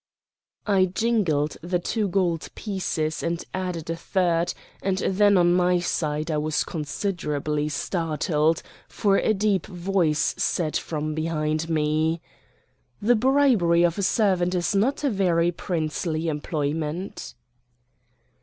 I 0.65 0.85
jingled 0.87 1.57
the 1.61 1.77
two 1.77 2.07
gold 2.07 2.49
pieces 2.55 3.21
and 3.21 3.45
added 3.53 3.87
a 3.87 3.95
third, 3.95 4.51
and 4.81 4.97
then 4.97 5.37
on 5.37 5.53
my 5.53 5.77
side 5.77 6.31
I 6.31 6.37
was 6.39 6.63
considerably 6.63 7.69
startled, 7.69 8.63
for 8.89 9.17
a 9.17 9.31
deep 9.35 9.67
voice 9.67 10.33
said 10.39 10.75
from 10.75 11.13
behind 11.13 11.69
me: 11.69 12.19
"The 12.99 13.15
bribery 13.15 13.83
of 13.83 13.99
a 13.99 14.01
servant 14.01 14.55
is 14.55 14.73
not 14.73 15.03
a 15.03 15.09
very 15.11 15.51
princely 15.51 16.29
employment." 16.29 17.35